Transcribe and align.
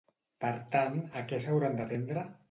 Per 0.43 0.53
tant, 0.75 0.95
a 1.21 1.23
què 1.31 1.39
s'hauran 1.45 1.77
d'atendre? 1.81 2.25